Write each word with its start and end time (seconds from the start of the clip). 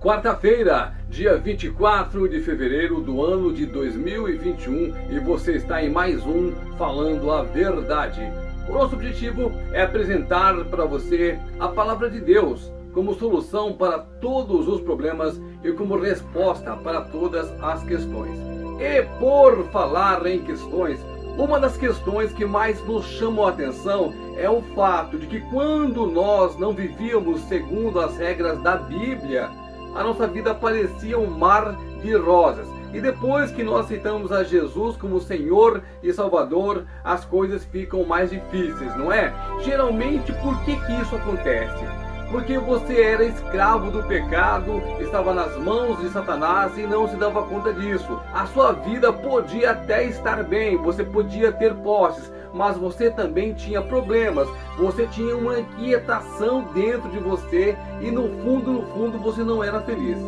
Quarta-feira, 0.00 0.94
dia 1.08 1.36
24 1.36 2.28
de 2.28 2.40
fevereiro 2.40 3.00
do 3.00 3.20
ano 3.20 3.52
de 3.52 3.66
2021 3.66 4.94
e 5.10 5.18
você 5.18 5.56
está 5.56 5.82
em 5.82 5.90
mais 5.90 6.24
um 6.24 6.52
Falando 6.78 7.32
a 7.32 7.42
Verdade. 7.42 8.20
O 8.68 8.74
nosso 8.74 8.94
objetivo 8.94 9.50
é 9.72 9.82
apresentar 9.82 10.54
para 10.66 10.84
você 10.84 11.36
a 11.58 11.66
palavra 11.66 12.08
de 12.08 12.20
Deus 12.20 12.72
como 12.94 13.12
solução 13.12 13.72
para 13.72 13.98
todos 13.98 14.68
os 14.68 14.80
problemas 14.80 15.42
e 15.64 15.72
como 15.72 15.98
resposta 15.98 16.76
para 16.76 17.00
todas 17.00 17.50
as 17.60 17.82
questões. 17.82 18.38
E 18.78 19.02
por 19.18 19.64
falar 19.72 20.24
em 20.26 20.44
questões, 20.44 21.04
uma 21.36 21.58
das 21.58 21.76
questões 21.76 22.32
que 22.32 22.44
mais 22.44 22.80
nos 22.86 23.04
chamou 23.04 23.46
a 23.46 23.50
atenção 23.50 24.14
é 24.36 24.48
o 24.48 24.62
fato 24.76 25.18
de 25.18 25.26
que 25.26 25.40
quando 25.50 26.06
nós 26.06 26.56
não 26.56 26.72
vivíamos 26.72 27.40
segundo 27.42 27.98
as 27.98 28.16
regras 28.16 28.62
da 28.62 28.76
Bíblia, 28.76 29.50
a 29.94 30.02
nossa 30.02 30.26
vida 30.26 30.54
parecia 30.54 31.18
um 31.18 31.30
mar 31.30 31.76
de 32.02 32.14
rosas. 32.16 32.66
E 32.92 33.00
depois 33.00 33.50
que 33.50 33.62
nós 33.62 33.84
aceitamos 33.84 34.32
a 34.32 34.42
Jesus 34.42 34.96
como 34.96 35.20
Senhor 35.20 35.82
e 36.02 36.12
Salvador, 36.12 36.86
as 37.04 37.24
coisas 37.24 37.64
ficam 37.64 38.04
mais 38.04 38.30
difíceis, 38.30 38.96
não 38.96 39.12
é? 39.12 39.32
Geralmente, 39.62 40.32
por 40.32 40.58
que, 40.64 40.74
que 40.74 40.92
isso 41.02 41.14
acontece? 41.14 42.07
Porque 42.30 42.58
você 42.58 43.00
era 43.00 43.24
escravo 43.24 43.90
do 43.90 44.02
pecado, 44.02 44.82
estava 45.00 45.32
nas 45.32 45.56
mãos 45.56 45.98
de 46.00 46.10
Satanás 46.10 46.76
e 46.76 46.82
não 46.82 47.08
se 47.08 47.16
dava 47.16 47.42
conta 47.44 47.72
disso. 47.72 48.20
A 48.34 48.46
sua 48.46 48.72
vida 48.72 49.12
podia 49.12 49.70
até 49.70 50.04
estar 50.04 50.44
bem, 50.44 50.76
você 50.76 51.02
podia 51.02 51.50
ter 51.50 51.74
posses, 51.76 52.30
mas 52.52 52.76
você 52.76 53.10
também 53.10 53.54
tinha 53.54 53.80
problemas, 53.80 54.46
você 54.76 55.06
tinha 55.06 55.36
uma 55.36 55.58
inquietação 55.58 56.64
dentro 56.74 57.08
de 57.08 57.18
você 57.18 57.76
e 58.00 58.10
no 58.10 58.28
fundo, 58.42 58.72
no 58.72 58.82
fundo, 58.88 59.18
você 59.18 59.42
não 59.42 59.64
era 59.64 59.80
feliz. 59.80 60.18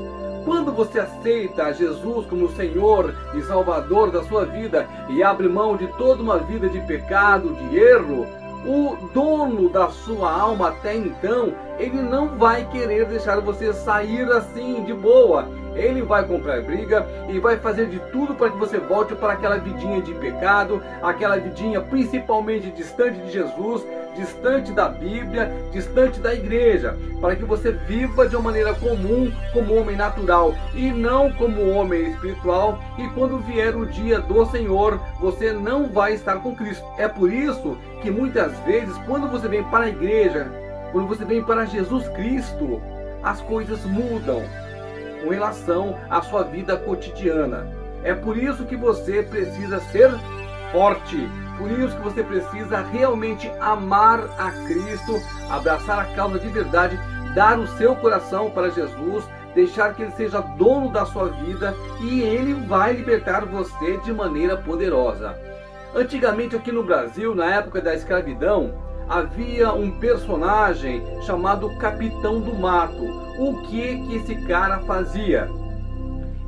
Quando 0.44 0.72
você 0.72 1.00
aceita 1.00 1.72
Jesus 1.74 2.26
como 2.26 2.48
Senhor 2.52 3.14
e 3.34 3.42
Salvador 3.42 4.10
da 4.10 4.22
sua 4.24 4.46
vida 4.46 4.88
e 5.10 5.22
abre 5.22 5.48
mão 5.48 5.76
de 5.76 5.86
toda 5.98 6.22
uma 6.22 6.38
vida 6.38 6.66
de 6.66 6.80
pecado, 6.80 7.54
de 7.54 7.76
erro, 7.76 8.26
o 8.64 8.96
dono 9.12 9.68
da 9.68 9.88
sua 9.88 10.30
alma 10.30 10.68
até 10.68 10.94
então, 10.94 11.54
ele 11.78 12.00
não 12.02 12.36
vai 12.36 12.66
querer 12.70 13.06
deixar 13.06 13.40
você 13.40 13.72
sair 13.72 14.30
assim 14.30 14.84
de 14.84 14.92
boa. 14.92 15.48
Ele 15.74 16.02
vai 16.02 16.24
comprar 16.26 16.60
briga 16.62 17.06
e 17.28 17.38
vai 17.38 17.56
fazer 17.56 17.86
de 17.86 17.98
tudo 18.10 18.34
para 18.34 18.50
que 18.50 18.58
você 18.58 18.78
volte 18.78 19.14
para 19.14 19.34
aquela 19.34 19.56
vidinha 19.56 20.02
de 20.02 20.12
pecado, 20.14 20.82
aquela 21.02 21.36
vidinha 21.36 21.80
principalmente 21.80 22.70
distante 22.70 23.18
de 23.20 23.30
Jesus, 23.30 23.86
distante 24.16 24.72
da 24.72 24.88
Bíblia, 24.88 25.50
distante 25.72 26.20
da 26.20 26.34
igreja, 26.34 26.96
para 27.20 27.36
que 27.36 27.44
você 27.44 27.72
viva 27.72 28.28
de 28.28 28.36
uma 28.36 28.44
maneira 28.44 28.74
comum, 28.74 29.32
como 29.52 29.76
homem 29.76 29.96
natural 29.96 30.54
e 30.74 30.90
não 30.90 31.32
como 31.32 31.70
homem 31.70 32.10
espiritual. 32.10 32.78
E 32.98 33.08
quando 33.10 33.38
vier 33.38 33.76
o 33.76 33.86
dia 33.86 34.20
do 34.20 34.44
Senhor, 34.46 35.00
você 35.20 35.52
não 35.52 35.88
vai 35.88 36.14
estar 36.14 36.36
com 36.36 36.54
Cristo. 36.54 36.84
É 36.98 37.08
por 37.08 37.32
isso 37.32 37.76
que 38.02 38.10
muitas 38.10 38.56
vezes, 38.60 38.96
quando 39.06 39.28
você 39.28 39.48
vem 39.48 39.64
para 39.64 39.84
a 39.84 39.88
igreja, 39.88 40.50
quando 40.92 41.08
você 41.08 41.24
vem 41.24 41.42
para 41.42 41.66
Jesus 41.66 42.08
Cristo, 42.08 42.80
as 43.22 43.40
coisas 43.42 43.84
mudam 43.84 44.42
com 45.22 45.30
relação 45.30 45.96
à 46.08 46.22
sua 46.22 46.42
vida 46.44 46.76
cotidiana. 46.76 47.66
É 48.02 48.14
por 48.14 48.36
isso 48.36 48.64
que 48.64 48.76
você 48.76 49.22
precisa 49.22 49.78
ser 49.92 50.10
forte. 50.72 51.28
Por 51.58 51.70
isso 51.70 51.96
que 51.96 52.02
você 52.02 52.22
precisa 52.22 52.80
realmente 52.80 53.50
amar 53.60 54.20
a 54.38 54.50
Cristo, 54.66 55.20
abraçar 55.50 55.98
a 55.98 56.14
causa 56.14 56.38
de 56.38 56.48
verdade, 56.48 56.98
dar 57.34 57.58
o 57.58 57.66
seu 57.76 57.94
coração 57.96 58.50
para 58.50 58.70
Jesus, 58.70 59.24
deixar 59.54 59.94
que 59.94 60.02
ele 60.02 60.12
seja 60.12 60.40
dono 60.40 60.90
da 60.90 61.04
sua 61.04 61.28
vida 61.28 61.74
e 62.00 62.20
ele 62.20 62.54
vai 62.66 62.94
libertar 62.94 63.44
você 63.44 63.98
de 63.98 64.12
maneira 64.12 64.56
poderosa. 64.56 65.36
Antigamente 65.94 66.56
aqui 66.56 66.72
no 66.72 66.84
Brasil, 66.84 67.34
na 67.34 67.46
época 67.56 67.80
da 67.80 67.94
escravidão, 67.94 68.72
havia 69.08 69.72
um 69.72 69.90
personagem 69.90 71.02
chamado 71.22 71.76
Capitão 71.78 72.40
do 72.40 72.54
Mato. 72.54 73.04
O 73.38 73.60
que 73.62 73.98
que 74.06 74.16
esse 74.16 74.36
cara 74.46 74.78
fazia? 74.80 75.50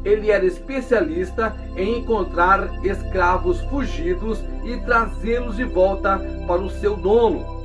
Ele 0.05 0.31
era 0.31 0.45
especialista 0.45 1.55
em 1.77 1.99
encontrar 1.99 2.69
escravos 2.85 3.61
fugidos 3.63 4.43
e 4.65 4.77
trazê-los 4.79 5.57
de 5.57 5.65
volta 5.65 6.21
para 6.47 6.61
o 6.61 6.71
seu 6.71 6.97
dono. 6.97 7.63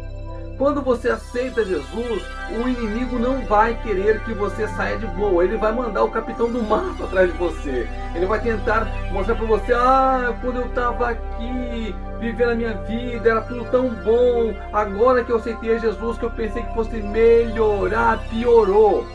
Quando 0.57 0.81
você 0.81 1.09
aceita 1.09 1.63
Jesus, 1.63 2.23
o 2.49 2.67
inimigo 2.67 3.19
não 3.19 3.45
vai 3.45 3.79
querer 3.83 4.23
que 4.23 4.33
você 4.33 4.67
saia 4.69 4.97
de 4.97 5.05
boa. 5.05 5.43
Ele 5.43 5.55
vai 5.55 5.71
mandar 5.71 6.03
o 6.03 6.09
capitão 6.09 6.51
do 6.51 6.63
mato 6.63 7.03
atrás 7.03 7.31
de 7.31 7.37
você. 7.37 7.87
Ele 8.15 8.25
vai 8.25 8.41
tentar 8.41 8.87
mostrar 9.11 9.35
para 9.35 9.45
você: 9.45 9.71
ah, 9.73 10.35
quando 10.41 10.55
eu 10.55 10.65
estava 10.65 11.09
aqui 11.11 11.95
vivendo 12.19 12.49
a 12.49 12.55
minha 12.55 12.73
vida, 12.73 13.29
era 13.29 13.41
tudo 13.41 13.65
tão 13.65 13.89
bom. 13.89 14.51
Agora 14.73 15.23
que 15.23 15.31
eu 15.31 15.37
aceitei 15.37 15.77
Jesus, 15.77 16.17
que 16.17 16.25
eu 16.25 16.31
pensei 16.31 16.63
que 16.63 16.73
fosse 16.73 16.97
melhorar, 17.03 18.17
piorou. 18.27 19.05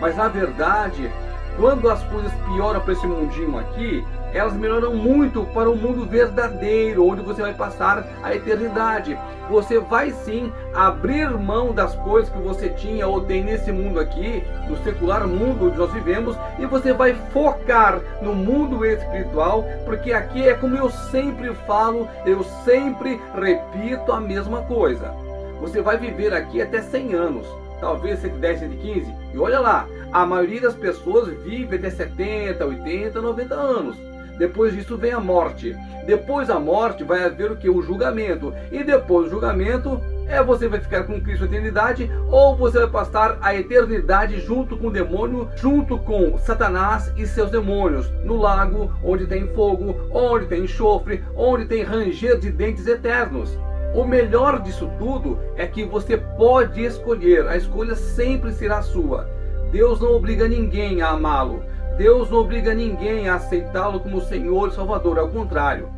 Mas 0.00 0.16
na 0.16 0.28
verdade, 0.28 1.10
quando 1.56 1.88
as 1.88 2.02
coisas 2.04 2.32
pioram 2.44 2.80
para 2.80 2.92
esse 2.92 3.06
mundinho 3.06 3.58
aqui, 3.58 4.04
elas 4.32 4.54
melhoram 4.54 4.94
muito 4.94 5.44
para 5.46 5.70
o 5.70 5.76
mundo 5.76 6.04
verdadeiro, 6.04 7.06
onde 7.06 7.22
você 7.22 7.40
vai 7.40 7.54
passar 7.54 8.06
a 8.22 8.34
eternidade. 8.34 9.18
Você 9.48 9.78
vai 9.78 10.10
sim 10.10 10.52
abrir 10.74 11.30
mão 11.30 11.72
das 11.72 11.94
coisas 11.96 12.30
que 12.30 12.38
você 12.38 12.68
tinha 12.70 13.06
ou 13.06 13.22
tem 13.22 13.42
nesse 13.42 13.72
mundo 13.72 13.98
aqui, 13.98 14.42
no 14.68 14.76
secular 14.78 15.26
mundo 15.26 15.66
onde 15.66 15.78
nós 15.78 15.90
vivemos, 15.92 16.36
e 16.58 16.66
você 16.66 16.92
vai 16.92 17.14
focar 17.32 18.00
no 18.20 18.34
mundo 18.34 18.84
espiritual, 18.84 19.64
porque 19.84 20.12
aqui 20.12 20.46
é 20.46 20.54
como 20.54 20.76
eu 20.76 20.90
sempre 20.90 21.54
falo, 21.66 22.06
eu 22.26 22.44
sempre 22.64 23.20
repito 23.34 24.12
a 24.12 24.20
mesma 24.20 24.62
coisa. 24.62 25.14
Você 25.60 25.80
vai 25.80 25.96
viver 25.96 26.34
aqui 26.34 26.60
até 26.60 26.82
100 26.82 27.14
anos 27.14 27.65
talvez 27.80 28.20
110, 28.20 28.60
115. 28.60 29.14
E 29.34 29.38
olha 29.38 29.60
lá, 29.60 29.86
a 30.12 30.24
maioria 30.24 30.60
das 30.60 30.74
pessoas 30.74 31.28
vive 31.42 31.76
até 31.76 31.90
70, 31.90 32.64
80, 32.64 33.20
90 33.20 33.54
anos. 33.54 33.96
Depois 34.38 34.74
disso 34.74 34.96
vem 34.96 35.12
a 35.12 35.20
morte. 35.20 35.74
Depois 36.06 36.48
da 36.48 36.60
morte 36.60 37.02
vai 37.02 37.24
haver 37.24 37.50
o 37.50 37.56
que? 37.56 37.68
O 37.68 37.82
julgamento. 37.82 38.52
E 38.70 38.84
depois 38.84 39.26
do 39.26 39.32
julgamento 39.32 40.00
é 40.28 40.42
você 40.42 40.68
vai 40.68 40.80
ficar 40.80 41.04
com 41.04 41.20
Cristo 41.20 41.44
a 41.44 41.46
eternidade 41.46 42.10
ou 42.30 42.56
você 42.56 42.80
vai 42.80 42.88
passar 42.88 43.38
a 43.40 43.54
eternidade 43.54 44.40
junto 44.40 44.76
com 44.76 44.88
o 44.88 44.90
demônio, 44.90 45.48
junto 45.56 45.98
com 45.98 46.36
Satanás 46.38 47.12
e 47.16 47.26
seus 47.26 47.50
demônios, 47.50 48.10
no 48.24 48.36
lago 48.36 48.92
onde 49.04 49.26
tem 49.26 49.46
fogo, 49.54 49.94
onde 50.10 50.46
tem 50.46 50.64
enxofre, 50.64 51.22
onde 51.36 51.66
tem 51.66 51.82
ranger 51.82 52.38
de 52.38 52.50
dentes 52.50 52.86
eternos. 52.86 53.56
O 53.96 54.04
melhor 54.04 54.60
disso 54.60 54.90
tudo 54.98 55.38
é 55.56 55.66
que 55.66 55.82
você 55.82 56.18
pode 56.18 56.84
escolher, 56.84 57.48
a 57.48 57.56
escolha 57.56 57.94
sempre 57.94 58.52
será 58.52 58.82
sua. 58.82 59.26
Deus 59.72 59.98
não 59.98 60.14
obriga 60.14 60.46
ninguém 60.46 61.00
a 61.00 61.12
amá-lo. 61.12 61.64
Deus 61.96 62.30
não 62.30 62.40
obriga 62.40 62.74
ninguém 62.74 63.26
a 63.26 63.36
aceitá-lo 63.36 64.00
como 64.00 64.20
Senhor 64.20 64.68
e 64.68 64.74
Salvador, 64.74 65.18
ao 65.18 65.30
contrário. 65.30 65.88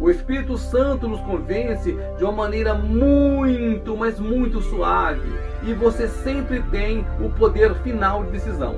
O 0.00 0.08
Espírito 0.08 0.56
Santo 0.56 1.06
nos 1.06 1.20
convence 1.20 1.94
de 2.16 2.24
uma 2.24 2.32
maneira 2.32 2.72
muito, 2.72 3.94
mas 3.98 4.18
muito 4.18 4.62
suave. 4.62 5.30
E 5.62 5.74
você 5.74 6.08
sempre 6.08 6.62
tem 6.70 7.04
o 7.20 7.28
poder 7.28 7.74
final 7.82 8.24
de 8.24 8.30
decisão. 8.30 8.76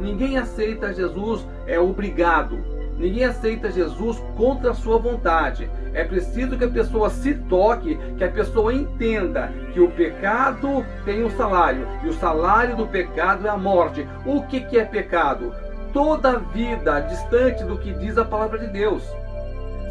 Ninguém 0.00 0.36
aceita 0.36 0.92
Jesus 0.92 1.46
é 1.64 1.78
obrigado. 1.78 2.58
Ninguém 2.98 3.24
aceita 3.24 3.70
Jesus 3.70 4.18
contra 4.36 4.70
a 4.70 4.74
sua 4.74 4.98
vontade. 4.98 5.70
É 5.92 6.04
preciso 6.04 6.56
que 6.56 6.64
a 6.64 6.70
pessoa 6.70 7.10
se 7.10 7.34
toque, 7.34 7.98
que 8.16 8.24
a 8.24 8.30
pessoa 8.30 8.72
entenda 8.72 9.52
que 9.72 9.80
o 9.80 9.90
pecado 9.90 10.84
tem 11.04 11.24
um 11.24 11.30
salário 11.30 11.86
e 12.02 12.08
o 12.08 12.14
salário 12.14 12.76
do 12.76 12.86
pecado 12.86 13.46
é 13.46 13.50
a 13.50 13.56
morte. 13.56 14.06
O 14.24 14.42
que, 14.42 14.60
que 14.60 14.78
é 14.78 14.84
pecado? 14.84 15.54
Toda 15.92 16.38
vida 16.38 17.00
distante 17.00 17.64
do 17.64 17.78
que 17.78 17.92
diz 17.92 18.16
a 18.16 18.24
palavra 18.24 18.58
de 18.58 18.68
Deus. 18.68 19.02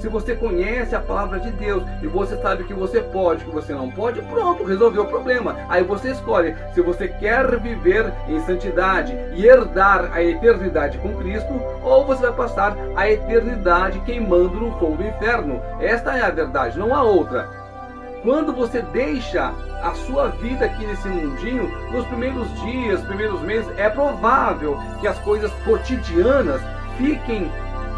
Se 0.05 0.09
você 0.09 0.35
conhece 0.35 0.95
a 0.95 0.99
palavra 0.99 1.39
de 1.39 1.49
Deus 1.49 1.83
e 1.99 2.05
você 2.05 2.37
sabe 2.37 2.63
que 2.65 2.75
você 2.75 3.01
pode, 3.01 3.43
que 3.43 3.49
você 3.49 3.73
não 3.73 3.89
pode, 3.89 4.21
pronto, 4.21 4.63
resolveu 4.63 5.01
o 5.01 5.07
problema. 5.07 5.57
Aí 5.67 5.83
você 5.83 6.11
escolhe 6.11 6.55
se 6.75 6.81
você 6.81 7.07
quer 7.07 7.59
viver 7.59 8.13
em 8.27 8.39
santidade 8.41 9.17
e 9.33 9.43
herdar 9.47 10.11
a 10.13 10.21
eternidade 10.21 10.99
com 10.99 11.15
Cristo, 11.15 11.59
ou 11.81 12.05
você 12.05 12.21
vai 12.21 12.33
passar 12.33 12.77
a 12.95 13.09
eternidade 13.09 13.99
queimando 14.01 14.59
no 14.59 14.77
fogo 14.77 14.97
do 14.97 15.07
inferno. 15.07 15.59
Esta 15.79 16.15
é 16.15 16.21
a 16.21 16.29
verdade, 16.29 16.77
não 16.77 16.93
há 16.93 17.01
outra. 17.01 17.49
Quando 18.21 18.53
você 18.53 18.83
deixa 18.83 19.55
a 19.81 19.91
sua 20.05 20.27
vida 20.27 20.65
aqui 20.65 20.85
nesse 20.85 21.07
mundinho, 21.07 21.67
nos 21.91 22.05
primeiros 22.05 22.47
dias, 22.61 23.01
primeiros 23.01 23.41
meses, 23.41 23.67
é 23.75 23.89
provável 23.89 24.77
que 25.01 25.07
as 25.07 25.17
coisas 25.21 25.51
cotidianas 25.65 26.61
fiquem 26.95 27.51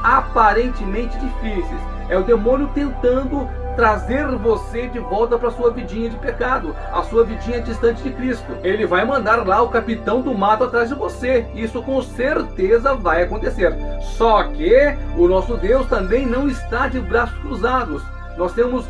aparentemente 0.04 1.18
difíceis. 1.18 1.97
É 2.10 2.18
o 2.18 2.24
demônio 2.24 2.70
tentando 2.74 3.48
trazer 3.76 4.26
você 4.38 4.88
de 4.88 4.98
volta 4.98 5.38
para 5.38 5.52
sua 5.52 5.72
vidinha 5.72 6.10
de 6.10 6.18
pecado, 6.18 6.76
a 6.92 7.04
sua 7.04 7.24
vidinha 7.24 7.62
distante 7.62 8.02
de 8.02 8.10
Cristo. 8.10 8.58
Ele 8.64 8.88
vai 8.88 9.06
mandar 9.06 9.46
lá 9.46 9.62
o 9.62 9.70
capitão 9.70 10.22
do 10.22 10.34
mato 10.34 10.64
atrás 10.64 10.90
de 10.90 10.96
você. 10.96 11.46
Isso 11.54 11.82
com 11.84 12.02
certeza 12.02 12.96
vai 12.96 13.24
acontecer. 13.24 13.76
Só 14.02 14.44
que 14.46 14.98
o 15.16 15.28
nosso 15.28 15.56
Deus 15.58 15.86
também 15.88 16.26
não 16.26 16.48
está 16.48 16.88
de 16.88 17.00
braços 17.00 17.38
cruzados. 17.40 18.02
Nós 18.36 18.54
temos 18.54 18.86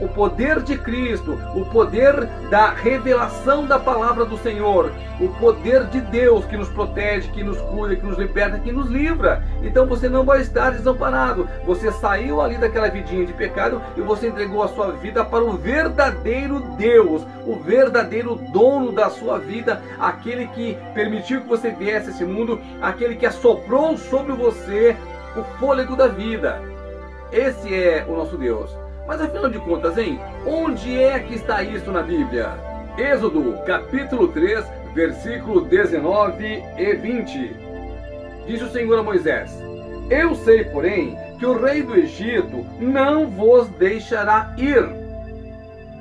o 0.00 0.08
poder 0.08 0.60
de 0.62 0.76
Cristo, 0.78 1.38
o 1.54 1.64
poder 1.66 2.26
da 2.50 2.70
revelação 2.70 3.66
da 3.66 3.78
palavra 3.78 4.24
do 4.24 4.38
Senhor, 4.38 4.92
o 5.20 5.28
poder 5.40 5.84
de 5.86 6.00
Deus 6.00 6.44
que 6.44 6.56
nos 6.56 6.68
protege, 6.68 7.28
que 7.30 7.42
nos 7.42 7.60
cuida, 7.62 7.96
que 7.96 8.06
nos 8.06 8.18
liberta, 8.18 8.58
que 8.58 8.72
nos 8.72 8.88
livra. 8.88 9.42
Então 9.62 9.86
você 9.86 10.08
não 10.08 10.24
vai 10.24 10.40
estar 10.40 10.70
desamparado. 10.70 11.48
Você 11.64 11.90
saiu 11.92 12.40
ali 12.40 12.56
daquela 12.56 12.88
vidinha 12.88 13.26
de 13.26 13.32
pecado 13.32 13.82
e 13.96 14.00
você 14.00 14.28
entregou 14.28 14.62
a 14.62 14.68
sua 14.68 14.92
vida 14.92 15.24
para 15.24 15.44
o 15.44 15.56
verdadeiro 15.56 16.60
Deus, 16.76 17.22
o 17.46 17.56
verdadeiro 17.56 18.36
dono 18.52 18.92
da 18.92 19.10
sua 19.10 19.38
vida, 19.38 19.82
aquele 19.98 20.46
que 20.48 20.78
permitiu 20.94 21.40
que 21.40 21.48
você 21.48 21.70
viesse 21.70 22.08
a 22.08 22.10
esse 22.10 22.24
mundo, 22.24 22.60
aquele 22.80 23.16
que 23.16 23.26
assoprou 23.26 23.96
sobre 23.96 24.32
você 24.32 24.96
o 25.36 25.42
fôlego 25.58 25.96
da 25.96 26.06
vida. 26.06 26.60
Esse 27.32 27.74
é 27.74 28.04
o 28.08 28.16
nosso 28.16 28.36
Deus. 28.36 28.87
Mas 29.08 29.22
afinal 29.22 29.48
de 29.48 29.58
contas, 29.60 29.96
hein? 29.96 30.20
Onde 30.46 31.02
é 31.02 31.18
que 31.18 31.34
está 31.34 31.62
isso 31.62 31.90
na 31.90 32.02
Bíblia? 32.02 32.50
Êxodo, 32.98 33.54
capítulo 33.64 34.28
3, 34.28 34.62
versículo 34.94 35.62
19 35.62 36.62
e 36.76 36.94
20. 36.94 37.56
Diz 38.46 38.60
o 38.60 38.68
Senhor 38.68 38.98
a 38.98 39.02
Moisés: 39.02 39.58
Eu 40.10 40.34
sei, 40.34 40.64
porém, 40.64 41.16
que 41.38 41.46
o 41.46 41.58
rei 41.58 41.82
do 41.82 41.96
Egito 41.96 42.66
não 42.78 43.26
vos 43.30 43.66
deixará 43.78 44.54
ir, 44.58 44.86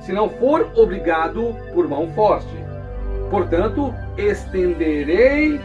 se 0.01 0.11
não 0.11 0.29
for 0.29 0.69
obrigado 0.75 1.55
por 1.73 1.87
mão 1.87 2.11
forte. 2.11 2.57
Portanto, 3.29 3.95
estenderei 4.17 5.61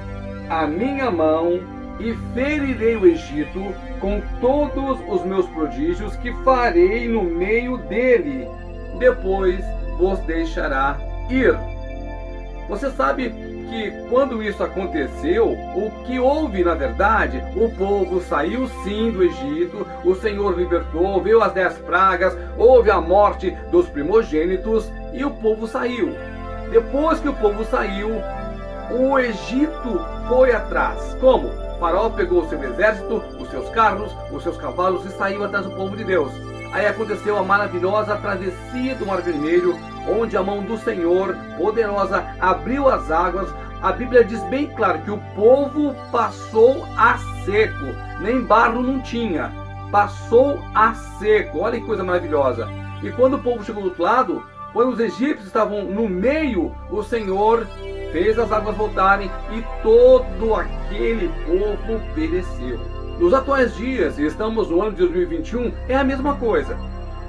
a 0.48 0.64
minha 0.68 1.10
mão 1.10 1.58
e 2.02 2.16
ferirei 2.34 2.96
o 2.96 3.06
Egito 3.06 3.72
com 4.00 4.20
todos 4.40 4.98
os 5.08 5.24
meus 5.24 5.46
prodígios 5.46 6.16
que 6.16 6.32
farei 6.42 7.08
no 7.08 7.22
meio 7.22 7.78
dele. 7.78 8.48
Depois 8.98 9.64
vos 9.98 10.18
deixará 10.20 10.98
ir. 11.30 11.56
Você 12.68 12.90
sabe 12.90 13.30
que 13.30 13.90
quando 14.10 14.42
isso 14.42 14.62
aconteceu, 14.62 15.52
o 15.52 15.90
que 16.04 16.18
houve 16.18 16.64
na 16.64 16.74
verdade, 16.74 17.42
o 17.56 17.70
povo 17.70 18.20
saiu 18.20 18.66
sim 18.82 19.10
do 19.12 19.22
Egito, 19.22 19.86
o 20.04 20.14
Senhor 20.14 20.58
libertou, 20.58 21.22
veio 21.22 21.42
as 21.42 21.52
dez 21.52 21.78
pragas, 21.78 22.36
houve 22.58 22.90
a 22.90 23.00
morte 23.00 23.50
dos 23.70 23.88
primogênitos 23.88 24.90
e 25.12 25.24
o 25.24 25.30
povo 25.30 25.66
saiu. 25.66 26.14
Depois 26.70 27.20
que 27.20 27.28
o 27.28 27.34
povo 27.34 27.64
saiu, 27.64 28.10
o 28.90 29.18
Egito 29.18 30.00
foi 30.28 30.52
atrás. 30.52 31.16
Como? 31.20 31.71
Faraó 31.82 32.10
pegou 32.10 32.42
o 32.42 32.48
seu 32.48 32.62
exército, 32.62 33.20
os 33.40 33.50
seus 33.50 33.68
carros, 33.70 34.14
os 34.30 34.44
seus 34.44 34.56
cavalos 34.56 35.04
e 35.04 35.08
saiu 35.08 35.42
atrás 35.42 35.66
do 35.66 35.72
povo 35.72 35.96
de 35.96 36.04
Deus. 36.04 36.30
Aí 36.72 36.86
aconteceu 36.86 37.36
a 37.36 37.42
maravilhosa 37.42 38.16
travessia 38.18 38.94
do 38.94 39.04
Mar 39.04 39.20
Vermelho, 39.20 39.76
onde 40.08 40.36
a 40.36 40.44
mão 40.44 40.62
do 40.62 40.78
Senhor, 40.78 41.36
poderosa, 41.58 42.24
abriu 42.40 42.88
as 42.88 43.10
águas. 43.10 43.52
A 43.82 43.90
Bíblia 43.90 44.22
diz 44.22 44.40
bem 44.44 44.68
claro 44.68 45.00
que 45.00 45.10
o 45.10 45.18
povo 45.34 45.92
passou 46.12 46.86
a 46.96 47.18
seco, 47.44 47.86
nem 48.20 48.42
barro 48.42 48.80
não 48.80 49.00
tinha, 49.00 49.50
passou 49.90 50.62
a 50.76 50.94
seco. 50.94 51.58
Olha 51.58 51.80
que 51.80 51.86
coisa 51.86 52.04
maravilhosa. 52.04 52.68
E 53.02 53.10
quando 53.10 53.34
o 53.34 53.42
povo 53.42 53.64
chegou 53.64 53.82
do 53.82 53.88
outro 53.88 54.04
lado, 54.04 54.46
quando 54.72 54.92
os 54.92 55.00
egípcios 55.00 55.48
estavam 55.48 55.82
no 55.82 56.08
meio, 56.08 56.72
o 56.92 57.02
Senhor 57.02 57.66
fez 58.12 58.38
as 58.38 58.52
águas 58.52 58.76
voltarem 58.76 59.30
e 59.50 59.64
todo 59.82 60.54
aquele 60.54 61.28
povo 61.46 62.00
pereceu. 62.14 62.78
Nos 63.18 63.34
atuais 63.34 63.74
dias, 63.76 64.18
e 64.18 64.26
estamos 64.26 64.70
no 64.70 64.82
ano 64.82 64.92
de 64.92 64.98
2021, 64.98 65.72
é 65.88 65.96
a 65.96 66.04
mesma 66.04 66.36
coisa. 66.36 66.76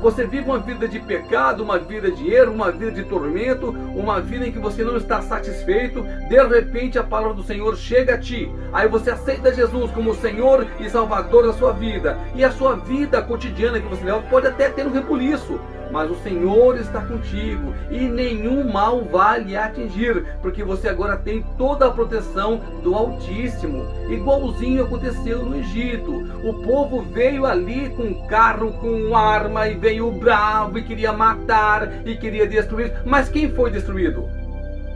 Você 0.01 0.27
vive 0.27 0.43
uma 0.49 0.59
vida 0.59 0.85
de 0.85 0.99
pecado, 0.99 1.63
uma 1.63 1.79
vida 1.79 2.11
de 2.11 2.29
erro, 2.29 2.51
uma 2.51 2.69
vida 2.69 2.91
de 2.91 3.03
tormento, 3.05 3.69
uma 3.95 4.19
vida 4.19 4.45
em 4.45 4.51
que 4.51 4.59
você 4.59 4.83
não 4.83 4.97
está 4.97 5.21
satisfeito. 5.21 6.03
De 6.27 6.43
repente 6.43 6.99
a 6.99 7.03
palavra 7.03 7.33
do 7.33 7.43
Senhor 7.43 7.77
chega 7.77 8.15
a 8.15 8.17
ti. 8.17 8.51
Aí 8.73 8.85
você 8.89 9.11
aceita 9.11 9.53
Jesus 9.53 9.91
como 9.91 10.13
Senhor 10.13 10.67
e 10.77 10.89
Salvador 10.89 11.47
da 11.47 11.53
sua 11.53 11.71
vida. 11.71 12.17
E 12.35 12.43
a 12.43 12.51
sua 12.51 12.75
vida 12.75 13.21
cotidiana 13.21 13.79
que 13.79 13.87
você 13.87 14.03
leva 14.03 14.21
pode 14.23 14.47
até 14.47 14.67
ter 14.67 14.85
um 14.85 14.91
rebuliço 14.91 15.57
mas 15.93 16.09
o 16.09 16.15
Senhor 16.15 16.75
está 16.79 17.01
contigo 17.01 17.71
e 17.91 17.99
nenhum 17.99 18.69
mal 18.69 19.05
vai 19.05 19.43
lhe 19.43 19.55
atingir, 19.55 20.25
porque 20.41 20.63
você 20.63 20.89
agora 20.89 21.17
tem 21.17 21.43
toda 21.55 21.85
a 21.85 21.91
proteção 21.91 22.59
do 22.81 22.95
Altíssimo. 22.95 23.85
Igualzinho 24.09 24.85
aconteceu 24.85 25.45
no 25.45 25.55
Egito. 25.55 26.11
O 26.43 26.63
povo 26.63 27.03
veio 27.03 27.45
ali 27.45 27.91
com 27.91 28.25
carro, 28.27 28.73
com 28.73 29.15
arma 29.15 29.67
e 29.67 29.75
veio 29.75 30.09
bravo 30.11 30.79
e 30.79 30.83
queria 30.83 31.13
matar 31.13 32.03
e 32.03 32.17
queria 32.17 32.47
destruir. 32.47 32.91
Mas 33.05 33.29
quem 33.29 33.51
foi 33.51 33.69
destruído? 33.69 34.27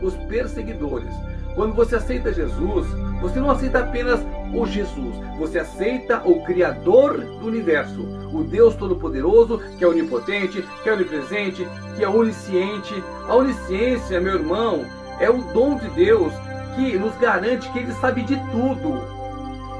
Os 0.02 0.14
perseguidores. 0.26 1.14
Quando 1.54 1.74
você 1.74 1.96
aceita 1.96 2.32
Jesus, 2.32 2.86
você 3.20 3.40
não 3.40 3.50
aceita 3.50 3.80
apenas 3.80 4.20
o 4.54 4.64
Jesus, 4.64 5.16
você 5.38 5.58
aceita 5.58 6.22
o 6.24 6.42
Criador 6.44 7.18
do 7.18 7.46
universo, 7.46 8.00
o 8.32 8.44
Deus 8.44 8.76
Todo-Poderoso, 8.76 9.60
que 9.76 9.84
é 9.84 9.88
onipotente, 9.88 10.64
que 10.82 10.88
é 10.88 10.92
onipresente, 10.92 11.66
que 11.96 12.04
é 12.04 12.08
onisciente. 12.08 13.02
A 13.28 13.34
onisciência, 13.34 14.20
meu 14.20 14.34
irmão, 14.34 14.84
é 15.20 15.28
o 15.28 15.42
dom 15.52 15.76
de 15.76 15.88
Deus 15.90 16.32
que 16.76 16.96
nos 16.96 17.16
garante 17.18 17.70
que 17.72 17.78
Ele 17.80 17.92
sabe 17.94 18.22
de 18.22 18.36
tudo. 18.50 19.18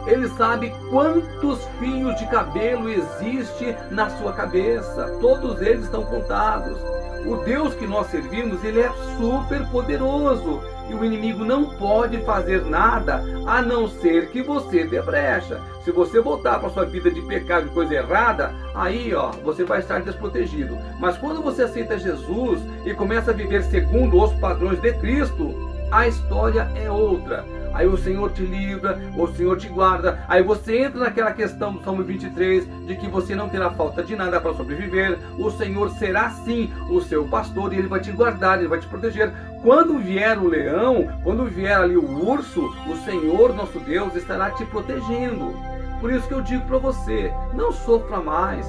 Ele 0.06 0.28
sabe 0.30 0.74
quantos 0.90 1.60
fios 1.78 2.18
de 2.18 2.26
cabelo 2.26 2.88
existe 2.88 3.76
na 3.90 4.08
sua 4.10 4.32
cabeça. 4.32 5.18
Todos 5.20 5.60
eles 5.60 5.84
estão 5.84 6.02
contados. 6.02 6.78
O 7.26 7.36
Deus 7.44 7.74
que 7.74 7.86
nós 7.86 8.06
servimos, 8.06 8.64
ele 8.64 8.80
é 8.80 8.90
super 9.18 9.68
poderoso 9.68 10.62
e 10.88 10.94
o 10.94 11.04
inimigo 11.04 11.44
não 11.44 11.64
pode 11.76 12.18
fazer 12.24 12.64
nada 12.64 13.22
a 13.46 13.60
não 13.62 13.88
ser 13.88 14.30
que 14.30 14.42
você 14.42 14.84
dê 14.84 15.00
brecha. 15.02 15.60
Se 15.84 15.90
você 15.90 16.20
voltar 16.20 16.58
para 16.58 16.70
sua 16.70 16.84
vida 16.84 17.10
de 17.10 17.20
pecado 17.22 17.66
e 17.66 17.70
coisa 17.70 17.94
errada, 17.94 18.54
aí 18.74 19.14
ó, 19.14 19.30
você 19.30 19.64
vai 19.64 19.80
estar 19.80 20.00
desprotegido. 20.00 20.78
Mas 20.98 21.16
quando 21.18 21.42
você 21.42 21.62
aceita 21.62 21.98
Jesus 21.98 22.60
e 22.84 22.94
começa 22.94 23.30
a 23.30 23.34
viver 23.34 23.62
segundo 23.64 24.22
os 24.22 24.32
padrões 24.34 24.80
de 24.80 24.92
Cristo, 24.94 25.54
a 25.90 26.06
história 26.06 26.70
é 26.74 26.90
outra 26.90 27.57
aí 27.78 27.86
o 27.86 27.96
Senhor 27.96 28.32
te 28.32 28.42
livra, 28.42 29.00
o 29.16 29.28
Senhor 29.28 29.56
te 29.56 29.68
guarda. 29.68 30.24
Aí 30.26 30.42
você 30.42 30.78
entra 30.78 30.98
naquela 30.98 31.30
questão 31.30 31.72
do 31.72 31.82
Salmo 31.84 32.02
23 32.02 32.66
de 32.86 32.96
que 32.96 33.06
você 33.06 33.36
não 33.36 33.48
terá 33.48 33.70
falta 33.70 34.02
de 34.02 34.16
nada 34.16 34.40
para 34.40 34.52
sobreviver. 34.54 35.16
O 35.38 35.48
Senhor 35.48 35.88
será 35.90 36.28
sim 36.30 36.72
o 36.90 37.00
seu 37.00 37.24
pastor 37.28 37.72
e 37.72 37.78
ele 37.78 37.86
vai 37.86 38.00
te 38.00 38.10
guardar, 38.10 38.58
ele 38.58 38.66
vai 38.66 38.80
te 38.80 38.88
proteger. 38.88 39.32
Quando 39.62 39.96
vier 39.96 40.36
o 40.38 40.48
leão, 40.48 41.08
quando 41.22 41.44
vier 41.44 41.78
ali 41.78 41.96
o 41.96 42.28
urso, 42.28 42.66
o 42.88 42.96
Senhor 43.04 43.54
nosso 43.54 43.78
Deus 43.78 44.16
estará 44.16 44.50
te 44.50 44.64
protegendo. 44.64 45.54
Por 46.00 46.12
isso 46.12 46.26
que 46.26 46.34
eu 46.34 46.42
digo 46.42 46.66
para 46.66 46.78
você, 46.78 47.32
não 47.54 47.70
sofra 47.70 48.18
mais. 48.18 48.66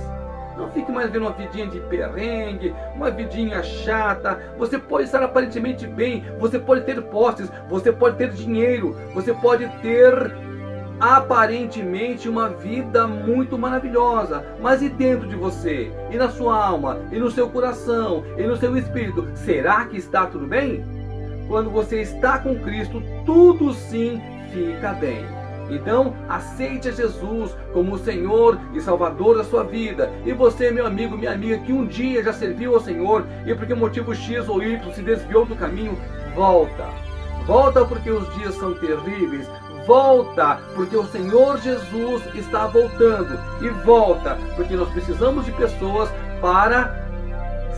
Não 0.60 0.70
fique 0.70 0.92
mais 0.92 1.10
vendo 1.10 1.22
uma 1.22 1.32
vidinha 1.32 1.68
de 1.68 1.80
perrengue, 1.80 2.76
uma 2.94 3.10
vidinha 3.10 3.64
chata. 3.64 4.38
Você 4.58 4.78
pode 4.78 5.06
estar 5.06 5.24
aparentemente 5.24 5.88
bem, 5.88 6.26
você 6.38 6.60
pode 6.60 6.82
ter 6.82 7.02
posses, 7.04 7.50
você 7.70 7.94
pode 7.94 8.18
ter 8.18 8.30
dinheiro, 8.32 8.94
você 9.14 9.34
pode 9.34 9.66
ter 9.82 10.36
aparentemente 11.00 12.28
uma 12.28 12.50
vida 12.50 13.08
muito 13.08 13.58
maravilhosa, 13.58 14.46
mas 14.60 14.82
e 14.82 14.90
dentro 14.90 15.30
de 15.30 15.36
você, 15.38 15.94
e 16.12 16.18
na 16.18 16.28
sua 16.28 16.62
alma, 16.62 17.00
e 17.10 17.18
no 17.18 17.32
seu 17.32 17.50
coração, 17.50 18.26
e 18.38 18.44
no 18.44 18.58
seu 18.58 18.78
espírito, 18.78 19.30
será 19.34 19.86
que 19.86 19.96
está 19.96 20.26
tudo 20.26 20.46
bem? 20.46 20.84
Quando 21.48 21.70
você 21.70 22.02
está 22.02 22.38
com 22.38 22.60
Cristo, 22.60 23.02
tudo 23.26 23.74
sim 23.74 24.22
fica 24.52 24.92
bem. 24.92 25.39
Então, 25.70 26.16
aceite 26.28 26.90
a 26.90 26.92
Jesus 26.92 27.56
como 27.74 27.94
o 27.94 28.00
Senhor 28.00 28.60
e 28.74 28.82
Salvador 28.82 29.38
da 29.38 29.44
sua 29.44 29.64
vida. 29.64 30.12
E 30.26 30.34
você, 30.34 30.72
meu 30.72 30.86
amigo, 30.86 31.18
minha 31.18 31.32
amiga, 31.32 31.60
que 31.60 31.74
um 31.74 31.86
dia 31.86 32.24
já 32.24 32.34
serviu 32.34 32.74
ao 32.74 32.82
Senhor 32.82 33.26
e 33.46 33.54
porque 33.54 33.74
motivo 33.74 34.16
X 34.16 34.48
ou 34.50 34.62
Y 34.62 34.92
se 34.94 35.02
desviou 35.02 35.46
do 35.46 35.56
caminho, 35.56 35.98
volta. 36.36 36.88
Volta 37.46 37.86
porque 37.86 38.12
os 38.12 38.32
dias 38.36 38.56
são 38.56 38.74
terríveis. 38.76 39.48
Volta 39.86 40.60
porque 40.76 40.96
o 40.96 41.06
Senhor 41.06 41.58
Jesus 41.60 42.24
está 42.36 42.68
voltando. 42.68 43.40
E 43.62 43.70
volta 43.84 44.38
porque 44.56 44.76
nós 44.76 44.90
precisamos 44.90 45.46
de 45.46 45.52
pessoas 45.54 46.10
para 46.42 47.10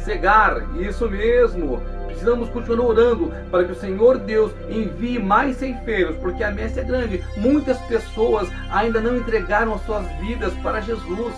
cegar. 0.04 0.62
Isso 0.78 1.10
mesmo 1.10 1.82
precisamos 2.12 2.50
continuar 2.50 2.88
orando 2.88 3.34
para 3.50 3.64
que 3.64 3.72
o 3.72 3.80
Senhor 3.80 4.20
Deus 4.20 4.52
envie 4.70 5.20
mais 5.20 5.58
ceifeiros, 5.58 6.16
porque 6.18 6.44
a 6.44 6.52
messe 6.52 6.80
é 6.80 6.84
grande. 6.84 7.24
Muitas 7.38 7.78
pessoas 7.84 8.50
ainda 8.70 9.02
não 9.02 9.18
entregaram 9.18 9.74
as 9.74 9.86
suas 9.86 10.06
vidas 10.20 10.54
para 10.62 10.82
Jesus. 10.82 11.34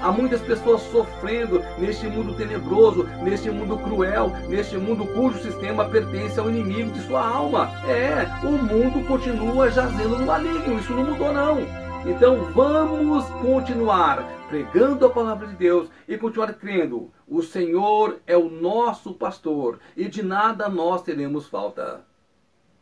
Há 0.00 0.12
muitas 0.12 0.42
pessoas 0.42 0.82
sofrendo 0.92 1.62
neste 1.78 2.06
mundo 2.06 2.34
tenebroso, 2.34 3.08
neste 3.22 3.50
mundo 3.50 3.78
cruel, 3.78 4.30
neste 4.48 4.76
mundo 4.76 5.06
cujo 5.06 5.38
sistema 5.38 5.86
pertence 5.86 6.38
ao 6.38 6.50
inimigo 6.50 6.90
de 6.90 7.00
sua 7.00 7.26
alma. 7.26 7.70
É, 7.88 8.26
o 8.46 8.52
mundo 8.52 9.06
continua 9.06 9.70
jazendo 9.70 10.18
no 10.18 10.26
maligno, 10.26 10.78
isso 10.78 10.92
não 10.92 11.04
mudou 11.04 11.32
não. 11.32 11.85
Então 12.08 12.44
vamos 12.52 13.24
continuar 13.42 14.24
pregando 14.48 15.04
a 15.04 15.10
palavra 15.10 15.48
de 15.48 15.56
Deus 15.56 15.90
e 16.06 16.16
continuar 16.16 16.54
crendo. 16.54 17.10
O 17.26 17.42
Senhor 17.42 18.20
é 18.24 18.36
o 18.36 18.48
nosso 18.48 19.12
pastor 19.12 19.80
e 19.96 20.08
de 20.08 20.22
nada 20.22 20.68
nós 20.68 21.02
teremos 21.02 21.48
falta. 21.48 22.04